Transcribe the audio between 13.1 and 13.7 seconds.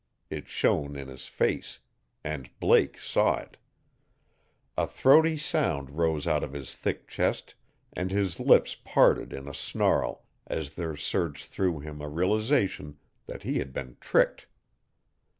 that he